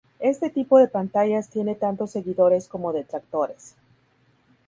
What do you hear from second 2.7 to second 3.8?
detractores.